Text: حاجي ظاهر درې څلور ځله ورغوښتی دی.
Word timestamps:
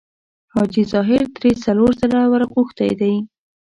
حاجي 0.53 0.83
ظاهر 0.93 1.23
درې 1.37 1.51
څلور 1.65 1.91
ځله 2.01 2.21
ورغوښتی 2.31 2.91
دی. 3.01 3.15